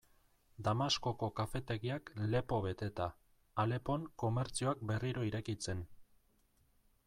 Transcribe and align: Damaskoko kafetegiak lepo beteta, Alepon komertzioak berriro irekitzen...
Damaskoko 0.67 1.29
kafetegiak 1.39 2.09
lepo 2.31 2.59
beteta, 2.67 3.09
Alepon 3.65 4.09
komertzioak 4.25 4.85
berriro 4.93 5.27
irekitzen... 5.31 5.89